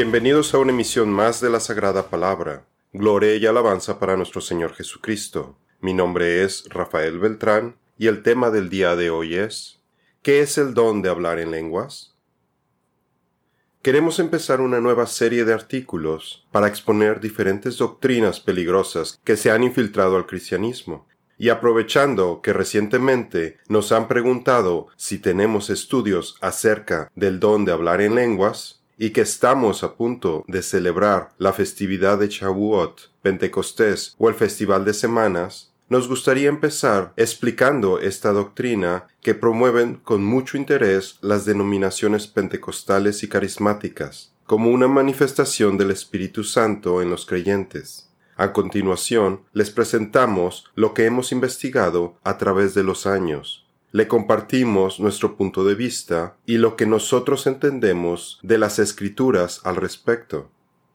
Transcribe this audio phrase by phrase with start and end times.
[0.00, 2.64] Bienvenidos a una emisión más de la Sagrada Palabra.
[2.92, 5.58] Gloria y alabanza para nuestro Señor Jesucristo.
[5.80, 9.80] Mi nombre es Rafael Beltrán y el tema del día de hoy es
[10.22, 12.14] ¿Qué es el don de hablar en lenguas?
[13.82, 19.64] Queremos empezar una nueva serie de artículos para exponer diferentes doctrinas peligrosas que se han
[19.64, 21.08] infiltrado al cristianismo.
[21.38, 28.00] Y aprovechando que recientemente nos han preguntado si tenemos estudios acerca del don de hablar
[28.00, 34.28] en lenguas, y que estamos a punto de celebrar la festividad de Shavuot, Pentecostés o
[34.28, 41.16] el Festival de Semanas, nos gustaría empezar explicando esta doctrina que promueven con mucho interés
[41.22, 48.10] las denominaciones pentecostales y carismáticas, como una manifestación del Espíritu Santo en los creyentes.
[48.36, 55.00] A continuación, les presentamos lo que hemos investigado a través de los años, le compartimos
[55.00, 60.50] nuestro punto de vista y lo que nosotros entendemos de las escrituras al respecto.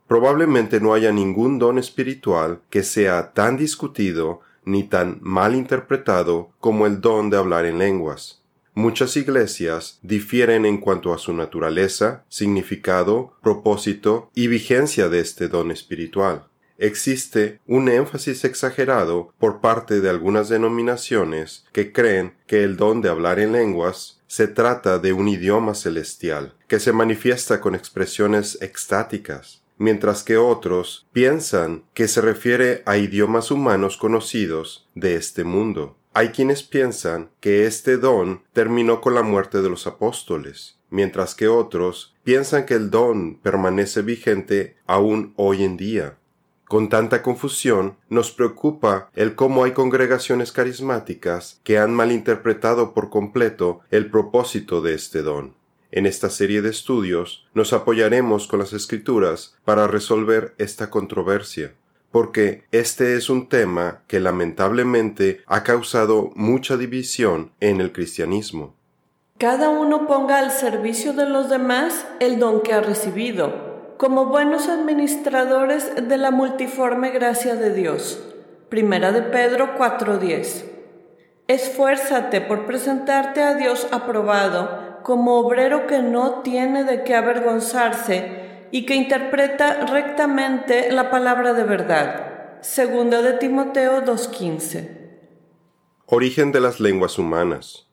[0.07, 6.85] Probablemente no haya ningún don espiritual que sea tan discutido ni tan mal interpretado como
[6.85, 8.43] el don de hablar en lenguas.
[8.75, 15.71] Muchas iglesias difieren en cuanto a su naturaleza, significado, propósito y vigencia de este don
[15.71, 16.47] espiritual
[16.83, 23.09] existe un énfasis exagerado por parte de algunas denominaciones que creen que el don de
[23.09, 29.63] hablar en lenguas se trata de un idioma celestial, que se manifiesta con expresiones extáticas,
[29.77, 35.97] mientras que otros piensan que se refiere a idiomas humanos conocidos de este mundo.
[36.13, 41.47] Hay quienes piensan que este don terminó con la muerte de los apóstoles, mientras que
[41.47, 46.17] otros piensan que el don permanece vigente aún hoy en día.
[46.73, 53.81] Con tanta confusión, nos preocupa el cómo hay congregaciones carismáticas que han malinterpretado por completo
[53.91, 55.53] el propósito de este don.
[55.91, 61.75] En esta serie de estudios nos apoyaremos con las escrituras para resolver esta controversia,
[62.09, 68.73] porque este es un tema que lamentablemente ha causado mucha división en el cristianismo.
[69.37, 74.69] Cada uno ponga al servicio de los demás el don que ha recibido como buenos
[74.69, 78.21] administradores de la multiforme gracia de Dios.
[78.69, 80.65] Primera de Pedro 4:10.
[81.47, 88.85] Esfuérzate por presentarte a Dios aprobado como obrero que no tiene de qué avergonzarse y
[88.85, 92.59] que interpreta rectamente la palabra de verdad.
[92.61, 95.03] Segunda de Timoteo 2:15.
[96.05, 97.92] Origen de las lenguas humanas.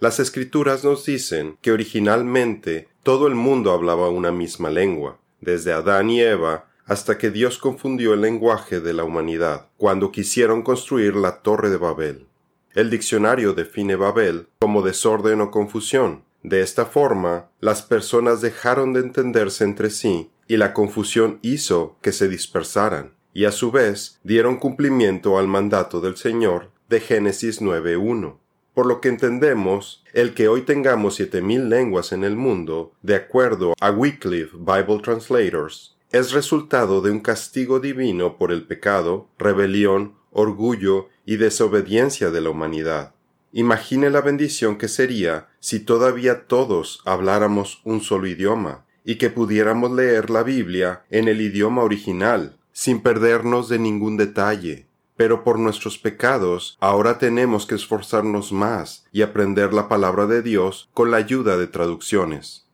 [0.00, 6.08] Las escrituras nos dicen que originalmente todo el mundo hablaba una misma lengua, desde Adán
[6.08, 11.42] y Eva hasta que Dios confundió el lenguaje de la humanidad cuando quisieron construir la
[11.42, 12.28] Torre de Babel.
[12.74, 16.22] El diccionario define Babel como desorden o confusión.
[16.44, 22.12] De esta forma, las personas dejaron de entenderse entre sí y la confusión hizo que
[22.12, 28.36] se dispersaran, y a su vez dieron cumplimiento al mandato del Señor de Génesis 9.1
[28.78, 33.16] por lo que entendemos el que hoy tengamos siete mil lenguas en el mundo, de
[33.16, 40.14] acuerdo a Wycliffe Bible Translators, es resultado de un castigo divino por el pecado, rebelión,
[40.30, 43.16] orgullo y desobediencia de la humanidad.
[43.50, 49.90] Imagine la bendición que sería si todavía todos habláramos un solo idioma y que pudiéramos
[49.90, 54.86] leer la Biblia en el idioma original, sin perdernos de ningún detalle,
[55.18, 60.88] pero por nuestros pecados ahora tenemos que esforzarnos más y aprender la palabra de Dios
[60.94, 62.66] con la ayuda de traducciones.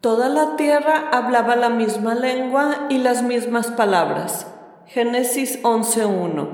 [0.00, 4.46] Toda la tierra hablaba la misma lengua y las mismas palabras.
[4.86, 6.48] Génesis 11.1.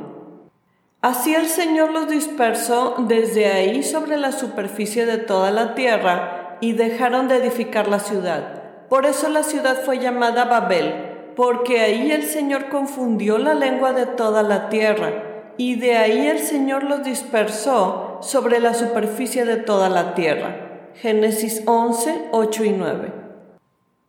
[1.00, 6.72] Así el Señor los dispersó desde ahí sobre la superficie de toda la tierra y
[6.72, 8.88] dejaron de edificar la ciudad.
[8.88, 14.06] Por eso la ciudad fue llamada Babel, porque ahí el Señor confundió la lengua de
[14.06, 19.88] toda la tierra y de ahí el Señor los dispersó sobre la superficie de toda
[19.88, 20.90] la tierra.
[20.94, 23.12] Génesis 11, 8 y 9.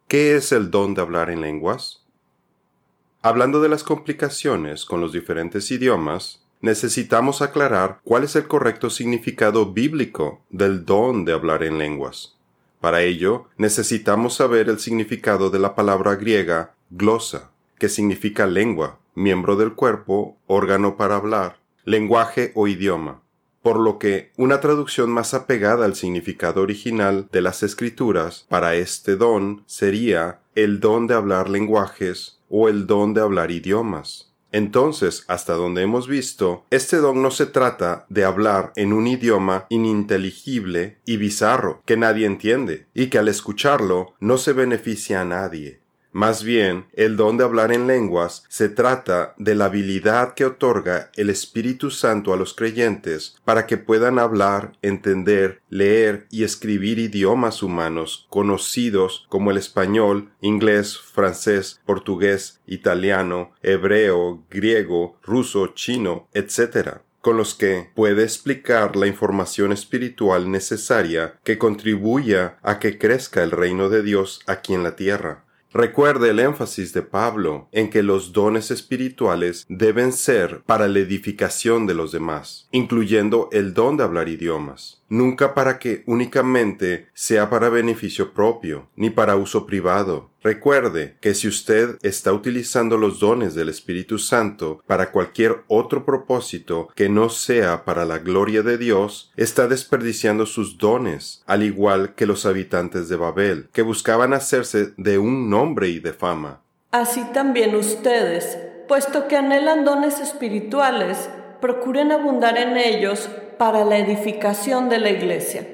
[0.07, 2.05] ¿Qué es el don de hablar en lenguas?
[3.21, 9.73] Hablando de las complicaciones con los diferentes idiomas, necesitamos aclarar cuál es el correcto significado
[9.73, 12.37] bíblico del don de hablar en lenguas.
[12.79, 19.55] Para ello, necesitamos saber el significado de la palabra griega glosa, que significa lengua, miembro
[19.55, 23.23] del cuerpo, órgano para hablar, lenguaje o idioma,
[23.63, 29.15] por lo que una traducción más apegada al significado original de las escrituras para este
[29.15, 34.31] don sería el don de hablar lenguajes o el don de hablar idiomas.
[34.51, 39.65] Entonces, hasta donde hemos visto, este don no se trata de hablar en un idioma
[39.69, 45.81] ininteligible y bizarro que nadie entiende y que al escucharlo no se beneficia a nadie.
[46.17, 51.11] Más bien, el don de hablar en lenguas se trata de la habilidad que otorga
[51.15, 57.61] el Espíritu Santo a los creyentes para que puedan hablar, entender, leer y escribir idiomas
[57.61, 67.35] humanos conocidos como el español, inglés, francés, portugués, italiano, hebreo, griego, ruso, chino, etc con
[67.35, 73.89] los que puede explicar la información espiritual necesaria que contribuya a que crezca el reino
[73.89, 75.43] de Dios aquí en la tierra.
[75.73, 81.85] Recuerde el énfasis de Pablo en que los dones espirituales deben ser para la edificación
[81.85, 87.69] de los demás, incluyendo el don de hablar idiomas, nunca para que únicamente sea para
[87.69, 93.67] beneficio propio, ni para uso privado, Recuerde que si usted está utilizando los dones del
[93.67, 99.67] Espíritu Santo para cualquier otro propósito que no sea para la gloria de Dios, está
[99.67, 105.49] desperdiciando sus dones, al igual que los habitantes de Babel, que buscaban hacerse de un
[105.49, 106.61] nombre y de fama.
[106.91, 108.57] Así también ustedes,
[108.87, 115.67] puesto que anhelan dones espirituales, procuren abundar en ellos para la edificación de la iglesia.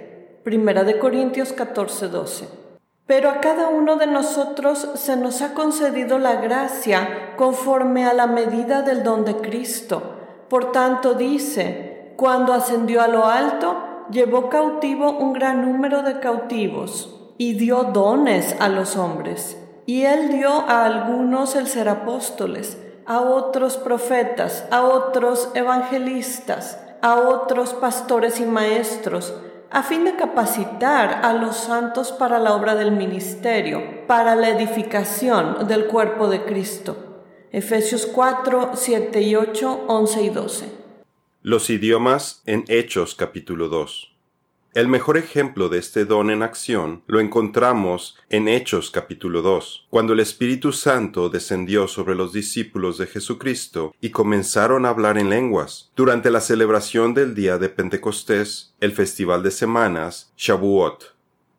[0.43, 2.47] Primera de Corintios 14:12.
[3.05, 8.27] Pero a cada uno de nosotros se nos ha concedido la gracia conforme a la
[8.27, 10.01] medida del don de Cristo.
[10.49, 13.75] Por tanto dice, cuando ascendió a lo alto,
[14.09, 19.57] llevó cautivo un gran número de cautivos y dio dones a los hombres.
[19.85, 27.15] Y él dio a algunos el ser apóstoles, a otros profetas, a otros evangelistas, a
[27.15, 29.33] otros pastores y maestros,
[29.69, 35.67] a fin de capacitar a los santos para la obra del ministerio, para la edificación
[35.67, 36.95] del cuerpo de Cristo.
[37.51, 40.65] Efesios 4, 7 y 8, 11 y 12.
[41.41, 44.12] Los idiomas en Hechos capítulo 2.
[44.73, 50.13] El mejor ejemplo de este don en acción lo encontramos en Hechos capítulo 2, cuando
[50.13, 55.91] el Espíritu Santo descendió sobre los discípulos de Jesucristo y comenzaron a hablar en lenguas.
[55.95, 61.13] Durante la celebración del día de Pentecostés, el festival de semanas, Shavuot,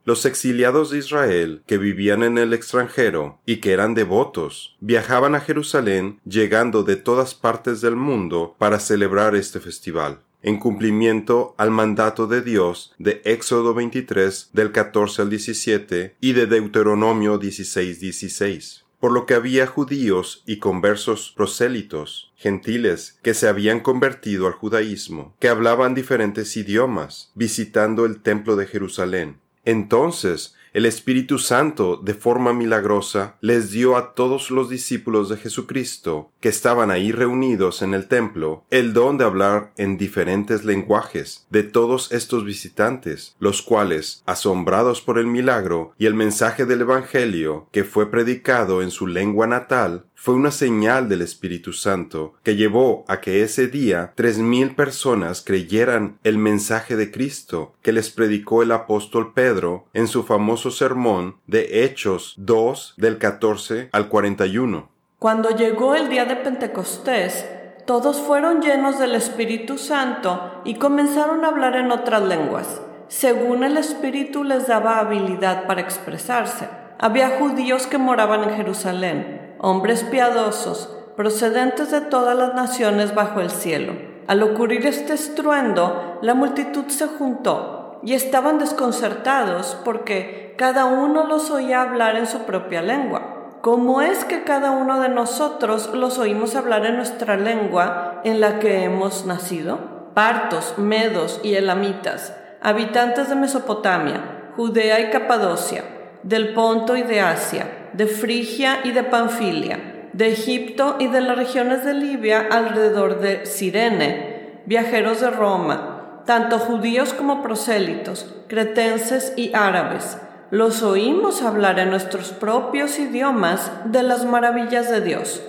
[0.05, 5.41] los exiliados de Israel que vivían en el extranjero y que eran devotos viajaban a
[5.41, 12.29] Jerusalén llegando de todas partes del mundo para celebrar este festival en cumplimiento al mandato
[12.29, 19.13] de Dios de Éxodo 23 del 14 al 17 y de Deuteronomio 16 16 por
[19.13, 25.51] lo que había judíos y conversos prosélitos, gentiles, que se habían convertido al judaísmo, que
[25.51, 29.41] hablaban diferentes idiomas, visitando el templo de Jerusalén.
[29.67, 36.33] Entonces el Espíritu Santo, de forma milagrosa, les dio a todos los discípulos de Jesucristo,
[36.41, 41.63] que estaban ahí reunidos en el templo, el don de hablar en diferentes lenguajes de
[41.63, 47.85] todos estos visitantes, los cuales, asombrados por el milagro y el mensaje del Evangelio que
[47.85, 53.21] fue predicado en su lengua natal, fue una señal del Espíritu Santo que llevó a
[53.21, 58.73] que ese día tres mil personas creyeran el mensaje de Cristo que les predicó el
[58.73, 64.89] apóstol Pedro en su famoso sermón de Hechos 2 del 14 al 41.
[65.19, 67.45] Cuando llegó el día de Pentecostés,
[67.85, 73.77] todos fueron llenos del Espíritu Santo y comenzaron a hablar en otras lenguas, según el
[73.77, 76.67] Espíritu les daba habilidad para expresarse.
[76.99, 83.49] Había judíos que moraban en Jerusalén hombres piadosos, procedentes de todas las naciones bajo el
[83.49, 83.95] cielo.
[84.27, 91.51] Al ocurrir este estruendo, la multitud se juntó y estaban desconcertados porque cada uno los
[91.51, 93.57] oía hablar en su propia lengua.
[93.63, 98.59] ¿Cómo es que cada uno de nosotros los oímos hablar en nuestra lengua en la
[98.59, 100.11] que hemos nacido?
[100.13, 105.85] Partos, medos y elamitas, habitantes de Mesopotamia, Judea y Capadocia,
[106.23, 111.37] del Ponto y de Asia, de Frigia y de Panfilia, de Egipto y de las
[111.37, 119.55] regiones de Libia alrededor de Sirene, viajeros de Roma, tanto judíos como prosélitos, cretenses y
[119.55, 120.19] árabes.
[120.51, 125.43] Los oímos hablar en nuestros propios idiomas de las maravillas de Dios.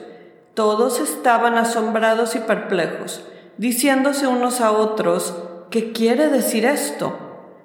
[0.54, 3.24] Todos estaban asombrados y perplejos,
[3.58, 5.36] diciéndose unos a otros,
[5.72, 7.18] ¿qué quiere decir esto?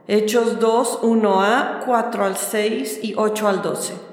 [0.09, 4.10] Hechos 2, 1a, 4 al 6 y 8 al 12.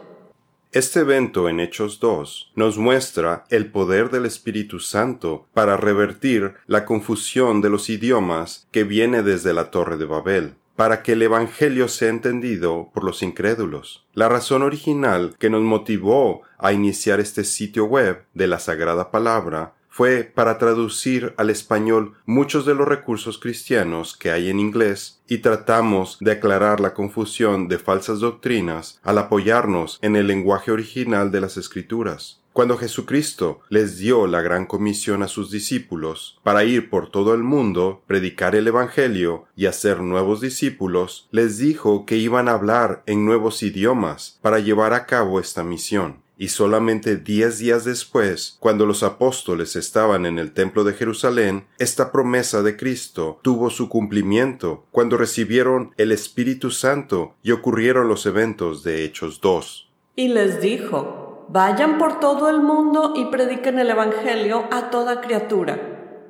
[0.77, 6.85] Este evento en Hechos 2 nos muestra el poder del Espíritu Santo para revertir la
[6.85, 11.87] confusión de los idiomas que viene desde la Torre de Babel, para que el Evangelio
[11.87, 14.05] sea entendido por los incrédulos.
[14.13, 19.73] La razón original que nos motivó a iniciar este sitio web de la Sagrada Palabra
[19.97, 25.39] fue para traducir al español muchos de los recursos cristianos que hay en inglés y
[25.39, 31.41] tratamos de aclarar la confusión de falsas doctrinas al apoyarnos en el lenguaje original de
[31.41, 32.39] las escrituras.
[32.53, 37.41] Cuando Jesucristo les dio la gran comisión a sus discípulos para ir por todo el
[37.41, 43.25] mundo, predicar el Evangelio y hacer nuevos discípulos, les dijo que iban a hablar en
[43.25, 46.26] nuevos idiomas para llevar a cabo esta misión.
[46.39, 52.11] Y solamente diez días después, cuando los apóstoles estaban en el templo de Jerusalén, esta
[52.11, 58.83] promesa de Cristo tuvo su cumplimiento cuando recibieron el Espíritu Santo y ocurrieron los eventos
[58.83, 59.89] de Hechos 2.
[60.15, 65.79] Y les dijo, Vayan por todo el mundo y prediquen el Evangelio a toda criatura.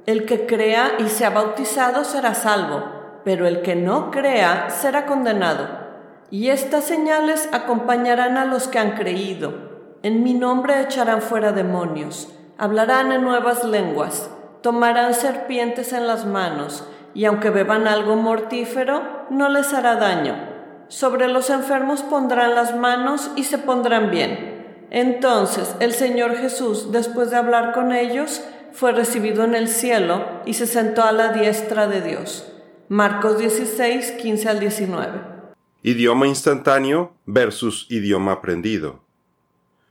[0.06, 2.84] El que crea y sea bautizado será salvo,
[3.26, 5.68] pero el que no crea será condenado.
[6.30, 9.77] Y estas señales acompañarán a los que han creído.
[10.04, 14.30] En mi nombre echarán fuera demonios, hablarán en nuevas lenguas,
[14.62, 20.36] tomarán serpientes en las manos, y aunque beban algo mortífero, no les hará daño.
[20.88, 24.58] Sobre los enfermos pondrán las manos y se pondrán bien
[24.90, 30.54] entonces el Señor Jesús, después de hablar con ellos, fue recibido en el cielo y
[30.54, 32.52] se sentó a la diestra de Dios.
[32.90, 35.22] Marcos 16, 15 al 19.
[35.84, 39.07] Idioma instantáneo versus idioma aprendido.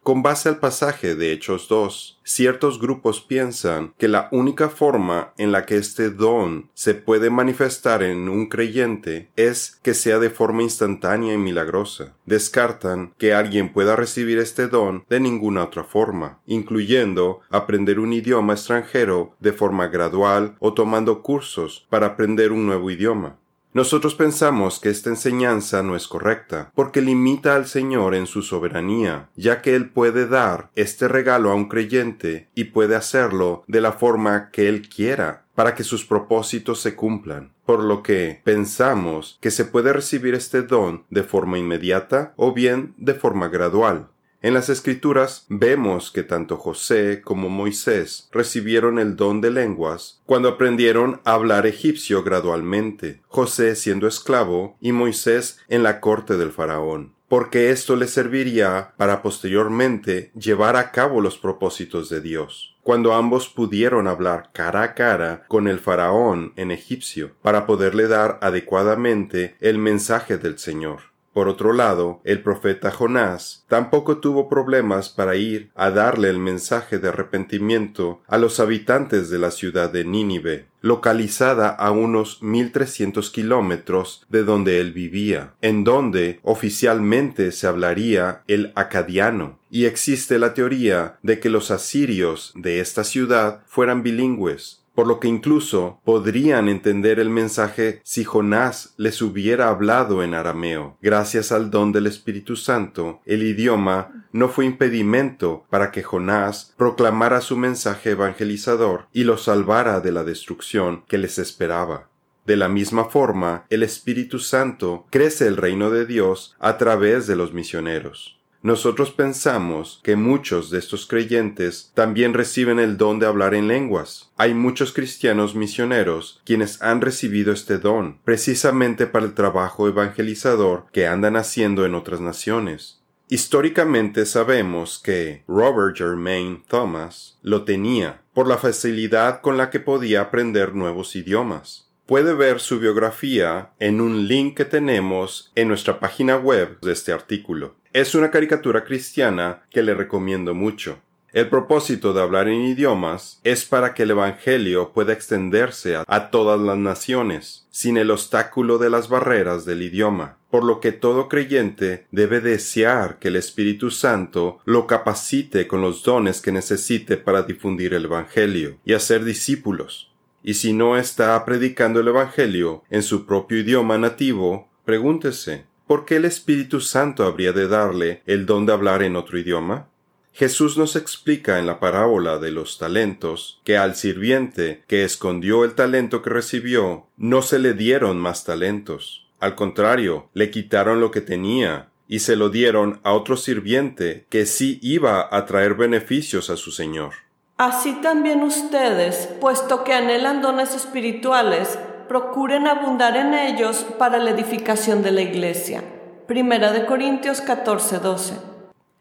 [0.07, 5.51] Con base al pasaje de Hechos 2, ciertos grupos piensan que la única forma en
[5.51, 10.63] la que este don se puede manifestar en un creyente es que sea de forma
[10.63, 12.15] instantánea y milagrosa.
[12.25, 18.53] Descartan que alguien pueda recibir este don de ninguna otra forma, incluyendo aprender un idioma
[18.53, 23.41] extranjero de forma gradual o tomando cursos para aprender un nuevo idioma.
[23.77, 29.29] Nosotros pensamos que esta enseñanza no es correcta, porque limita al Señor en su soberanía,
[29.37, 33.93] ya que Él puede dar este regalo a un creyente y puede hacerlo de la
[33.93, 37.53] forma que Él quiera, para que sus propósitos se cumplan.
[37.67, 42.95] Por lo que pensamos que se puede recibir este don de forma inmediata o bien
[42.97, 44.09] de forma gradual.
[44.43, 50.49] En las escrituras vemos que tanto José como Moisés recibieron el don de lenguas cuando
[50.49, 57.17] aprendieron a hablar egipcio gradualmente, José siendo esclavo y Moisés en la corte del faraón
[57.29, 62.77] porque esto les serviría para posteriormente llevar a cabo los propósitos de Dios.
[62.83, 68.39] Cuando ambos pudieron hablar cara a cara con el faraón en egipcio, para poderle dar
[68.43, 71.16] adecuadamente el mensaje del Señor.
[71.37, 76.99] Por otro lado, el profeta Jonás tampoco tuvo problemas para ir a darle el mensaje
[76.99, 84.25] de arrepentimiento a los habitantes de la ciudad de Nínive, localizada a unos 1300 kilómetros
[84.31, 91.19] de donde él vivía, en donde oficialmente se hablaría el acadiano, y existe la teoría
[91.23, 97.21] de que los asirios de esta ciudad fueran bilingües, por lo que incluso podrían entender
[97.21, 100.97] el mensaje si Jonás les hubiera hablado en arameo.
[101.03, 107.43] Gracias al don del Espíritu Santo, el idioma no fue impedimento para que Jonás proclamara
[107.43, 112.09] su mensaje evangelizador y los salvara de la destrucción que les esperaba.
[112.47, 117.37] De la misma forma, el Espíritu Santo crece el reino de Dios a través de
[117.37, 118.39] los misioneros.
[118.63, 124.31] Nosotros pensamos que muchos de estos creyentes también reciben el don de hablar en lenguas.
[124.37, 131.07] Hay muchos cristianos misioneros quienes han recibido este don, precisamente para el trabajo evangelizador que
[131.07, 133.03] andan haciendo en otras naciones.
[133.29, 140.21] Históricamente sabemos que Robert Germain Thomas lo tenía por la facilidad con la que podía
[140.21, 141.91] aprender nuevos idiomas.
[142.07, 147.13] Puede ver su biografía en un link que tenemos en nuestra página web de este
[147.13, 147.75] artículo.
[147.97, 150.99] Es una caricatura cristiana que le recomiendo mucho.
[151.33, 156.61] El propósito de hablar en idiomas es para que el Evangelio pueda extenderse a, todas
[156.61, 162.05] las naciones, sin el obstáculo de las barreras del idioma, por lo que todo creyente
[162.11, 167.95] debe desear que el Espíritu Santo lo capacite con los dones que necesite para difundir
[167.95, 170.13] el Evangelio y hacer discípulos.
[170.43, 176.17] Y si no está predicando el Evangelio en su propio idioma nativo, pregúntese, ¿por qué
[176.17, 179.89] el Espíritu Santo habría de darle el don de hablar en otro idioma?
[180.33, 185.75] Jesús nos explica en la parábola de los talentos que al sirviente que escondió el
[185.75, 189.27] talento que recibió, no se le dieron más talentos.
[189.41, 194.45] Al contrario, le quitaron lo que tenía y se lo dieron a otro sirviente que
[194.47, 197.15] sí iba a traer beneficios a su señor.
[197.57, 201.79] Así también ustedes, puesto que anhelan dones espirituales,
[202.09, 205.83] procuren abundar en ellos para la edificación de la iglesia.
[206.27, 208.35] Primera de Corintios 14, 12.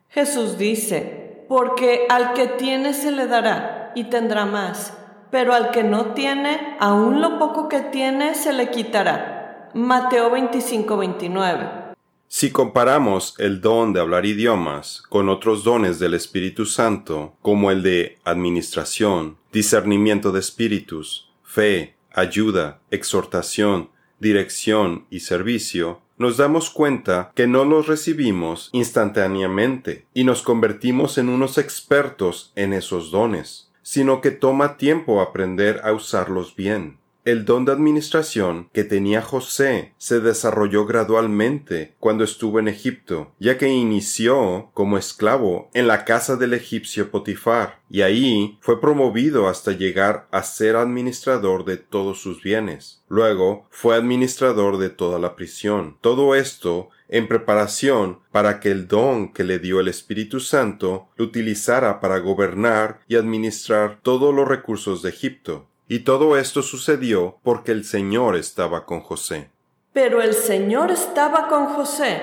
[0.09, 4.93] Jesús dice, porque al que tiene se le dará, y tendrá más,
[5.31, 9.69] pero al que no tiene, aún lo poco que tiene se le quitará.
[9.73, 11.85] Mateo 25, 29.
[12.27, 17.81] Si comparamos el don de hablar idiomas con otros dones del Espíritu Santo, como el
[17.81, 27.45] de administración, discernimiento de espíritus, fe, ayuda, exhortación, dirección y servicio, nos damos cuenta que
[27.45, 34.31] no los recibimos instantáneamente y nos convertimos en unos expertos en esos dones, sino que
[34.31, 36.97] toma tiempo aprender a usarlos bien.
[37.25, 43.57] El don de administración que tenía José se desarrolló gradualmente cuando estuvo en Egipto, ya
[43.57, 49.71] que inició como esclavo en la casa del egipcio Potifar, y ahí fue promovido hasta
[49.71, 53.03] llegar a ser administrador de todos sus bienes.
[53.09, 55.97] Luego fue administrador de toda la prisión.
[56.01, 61.25] Todo esto en preparación para que el don que le dio el Espíritu Santo lo
[61.25, 65.67] utilizara para gobernar y administrar todos los recursos de Egipto.
[65.87, 69.49] Y todo esto sucedió porque el Señor estaba con José.
[69.93, 72.21] Pero el Señor estaba con José,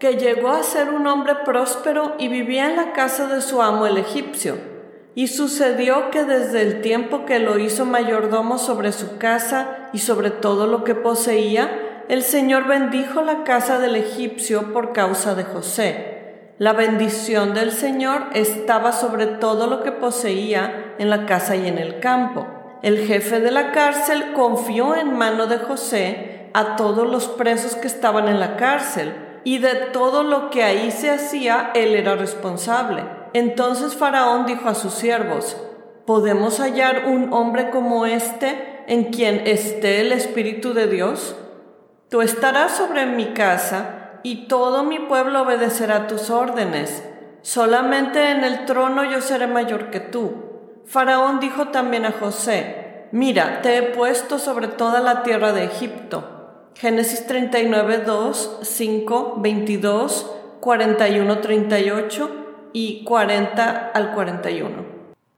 [0.00, 3.86] que llegó a ser un hombre próspero y vivía en la casa de su amo
[3.86, 4.58] el egipcio.
[5.14, 10.30] Y sucedió que desde el tiempo que lo hizo mayordomo sobre su casa y sobre
[10.30, 16.50] todo lo que poseía, el Señor bendijo la casa del egipcio por causa de José.
[16.58, 21.78] La bendición del Señor estaba sobre todo lo que poseía en la casa y en
[21.78, 22.55] el campo.
[22.82, 27.86] El jefe de la cárcel confió en mano de José a todos los presos que
[27.86, 29.14] estaban en la cárcel,
[29.44, 33.04] y de todo lo que ahí se hacía él era responsable.
[33.32, 35.56] Entonces Faraón dijo a sus siervos,
[36.04, 41.36] ¿podemos hallar un hombre como este en quien esté el Espíritu de Dios?
[42.08, 47.04] Tú estarás sobre mi casa, y todo mi pueblo obedecerá tus órdenes.
[47.42, 50.45] Solamente en el trono yo seré mayor que tú.
[50.86, 56.70] Faraón dijo también a José, mira, te he puesto sobre toda la tierra de Egipto.
[56.76, 62.30] Génesis 39, 2, 5, 22, 41, 38
[62.72, 64.96] y 40 al 41.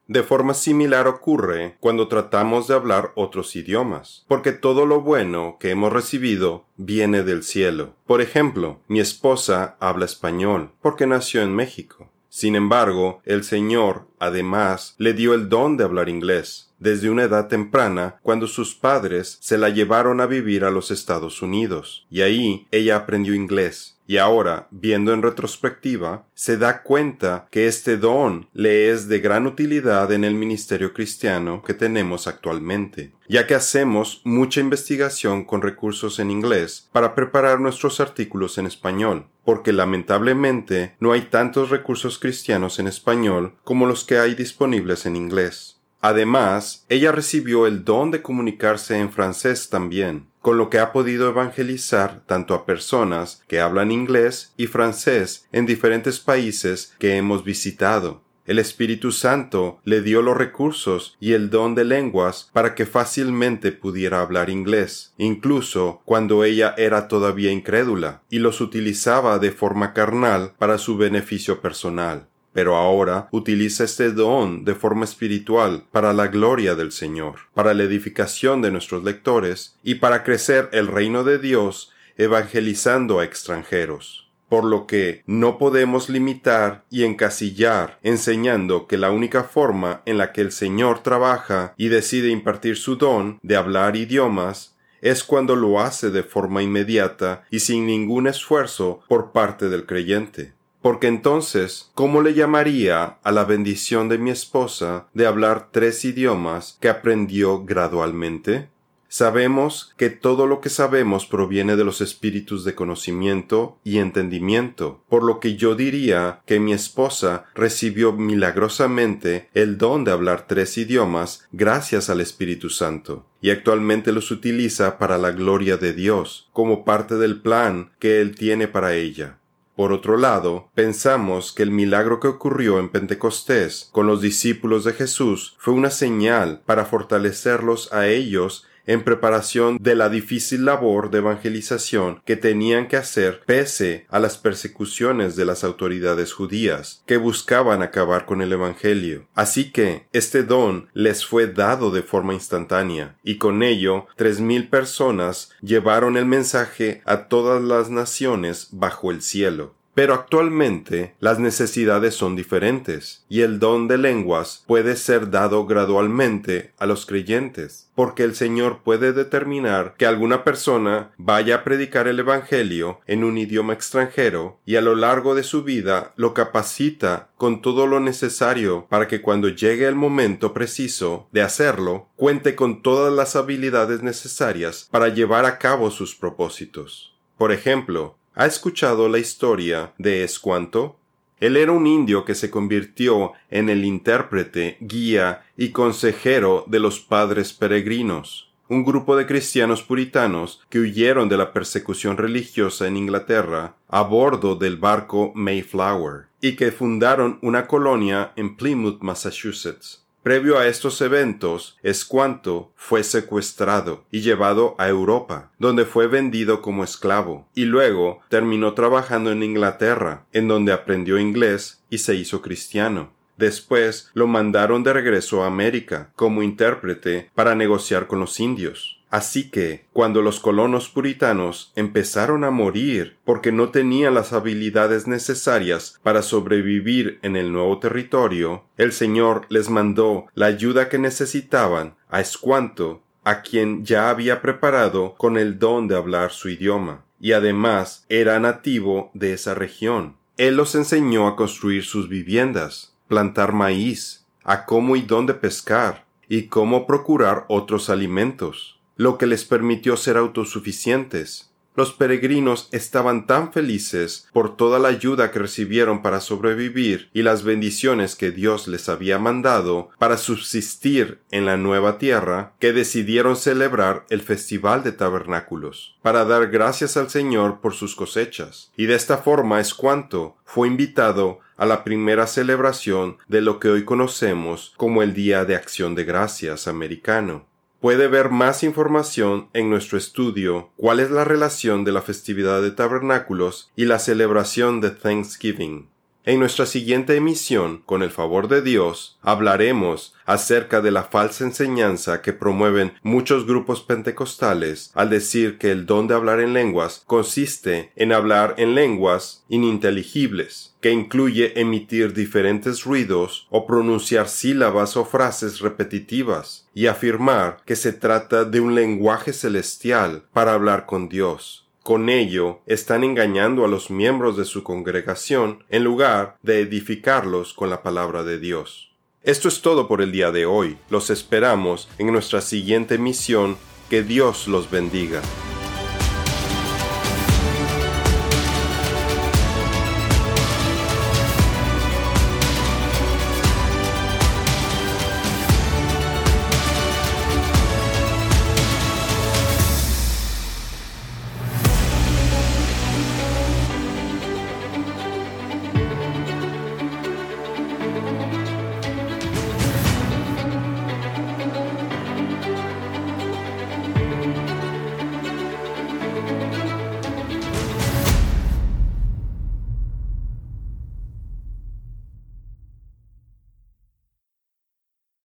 [0.08, 5.70] De forma similar ocurre cuando tratamos de hablar otros idiomas, porque todo lo bueno que
[5.70, 7.90] hemos recibido viene del cielo.
[8.06, 12.07] Por ejemplo, mi esposa habla español, porque nació en México.
[12.28, 17.48] Sin embargo, el Señor, además, le dio el don de hablar inglés, desde una edad
[17.48, 22.66] temprana, cuando sus padres se la llevaron a vivir a los Estados Unidos, y ahí
[22.70, 28.90] ella aprendió inglés, y ahora, viendo en retrospectiva, se da cuenta que este don le
[28.90, 34.60] es de gran utilidad en el ministerio cristiano que tenemos actualmente, ya que hacemos mucha
[34.60, 41.22] investigación con recursos en inglés para preparar nuestros artículos en español, porque lamentablemente no hay
[41.22, 45.77] tantos recursos cristianos en español como los que hay disponibles en inglés.
[46.00, 51.28] Además, ella recibió el don de comunicarse en francés también, con lo que ha podido
[51.28, 58.22] evangelizar tanto a personas que hablan inglés y francés en diferentes países que hemos visitado.
[58.46, 63.72] El Espíritu Santo le dio los recursos y el don de lenguas para que fácilmente
[63.72, 70.54] pudiera hablar inglés, incluso cuando ella era todavía incrédula, y los utilizaba de forma carnal
[70.58, 72.28] para su beneficio personal
[72.58, 77.84] pero ahora utiliza este don de forma espiritual para la gloria del Señor, para la
[77.84, 84.64] edificación de nuestros lectores y para crecer el reino de Dios evangelizando a extranjeros por
[84.64, 90.40] lo que no podemos limitar y encasillar, enseñando que la única forma en la que
[90.40, 96.10] el Señor trabaja y decide impartir su don de hablar idiomas es cuando lo hace
[96.10, 100.57] de forma inmediata y sin ningún esfuerzo por parte del creyente.
[100.88, 106.78] Porque entonces, ¿cómo le llamaría a la bendición de mi esposa de hablar tres idiomas
[106.80, 108.70] que aprendió gradualmente?
[109.06, 115.24] Sabemos que todo lo que sabemos proviene de los espíritus de conocimiento y entendimiento, por
[115.24, 121.46] lo que yo diría que mi esposa recibió milagrosamente el don de hablar tres idiomas
[121.52, 127.16] gracias al Espíritu Santo, y actualmente los utiliza para la gloria de Dios, como parte
[127.16, 129.38] del plan que Él tiene para ella.
[129.78, 134.92] Por otro lado, pensamos que el milagro que ocurrió en Pentecostés con los discípulos de
[134.92, 141.18] Jesús fue una señal para fortalecerlos a ellos en preparación de la difícil labor de
[141.18, 147.82] evangelización que tenían que hacer pese a las persecuciones de las autoridades judías, que buscaban
[147.82, 149.28] acabar con el Evangelio.
[149.34, 154.68] Así que este don les fue dado de forma instantánea, y con ello tres mil
[154.68, 159.77] personas llevaron el mensaje a todas las naciones bajo el cielo.
[159.98, 166.72] Pero actualmente las necesidades son diferentes y el don de lenguas puede ser dado gradualmente
[166.78, 172.20] a los creyentes, porque el Señor puede determinar que alguna persona vaya a predicar el
[172.20, 177.60] Evangelio en un idioma extranjero y a lo largo de su vida lo capacita con
[177.60, 183.12] todo lo necesario para que cuando llegue el momento preciso de hacerlo, cuente con todas
[183.12, 187.18] las habilidades necesarias para llevar a cabo sus propósitos.
[187.36, 190.96] Por ejemplo, ¿Ha escuchado la historia de Escuanto?
[191.40, 197.00] Él era un indio que se convirtió en el intérprete, guía y consejero de los
[197.00, 203.74] padres peregrinos, un grupo de cristianos puritanos que huyeron de la persecución religiosa en Inglaterra
[203.88, 210.06] a bordo del barco Mayflower y que fundaron una colonia en Plymouth, Massachusetts.
[210.28, 216.84] Previo a estos eventos, Escuanto fue secuestrado y llevado a Europa, donde fue vendido como
[216.84, 223.10] esclavo, y luego terminó trabajando en Inglaterra, en donde aprendió inglés y se hizo cristiano.
[223.38, 228.97] Después lo mandaron de regreso a América como intérprete para negociar con los indios.
[229.10, 235.98] Así que, cuando los colonos puritanos empezaron a morir porque no tenían las habilidades necesarias
[236.02, 242.20] para sobrevivir en el nuevo territorio, el Señor les mandó la ayuda que necesitaban a
[242.20, 248.04] Escuanto, a quien ya había preparado con el don de hablar su idioma, y además
[248.10, 250.16] era nativo de esa región.
[250.36, 256.44] Él los enseñó a construir sus viviendas, plantar maíz, a cómo y dónde pescar, y
[256.44, 261.48] cómo procurar otros alimentos lo que les permitió ser autosuficientes.
[261.76, 267.44] Los peregrinos estaban tan felices por toda la ayuda que recibieron para sobrevivir y las
[267.44, 274.04] bendiciones que Dios les había mandado para subsistir en la nueva tierra, que decidieron celebrar
[274.10, 278.72] el Festival de Tabernáculos, para dar gracias al Señor por sus cosechas.
[278.76, 283.68] Y de esta forma es cuanto fue invitado a la primera celebración de lo que
[283.68, 287.47] hoy conocemos como el Día de Acción de Gracias americano.
[287.80, 292.72] Puede ver más información en nuestro estudio ¿Cuál es la relación de la festividad de
[292.72, 295.88] tabernáculos y la celebración de Thanksgiving?
[296.24, 302.20] En nuestra siguiente emisión, con el favor de Dios, hablaremos acerca de la falsa enseñanza
[302.20, 307.92] que promueven muchos grupos pentecostales al decir que el don de hablar en lenguas consiste
[307.96, 315.60] en hablar en lenguas ininteligibles, que incluye emitir diferentes ruidos o pronunciar sílabas o frases
[315.60, 321.67] repetitivas, y afirmar que se trata de un lenguaje celestial para hablar con Dios.
[321.88, 327.70] Con ello están engañando a los miembros de su congregación en lugar de edificarlos con
[327.70, 328.92] la palabra de Dios.
[329.22, 330.76] Esto es todo por el día de hoy.
[330.90, 333.56] Los esperamos en nuestra siguiente misión.
[333.88, 335.22] Que Dios los bendiga.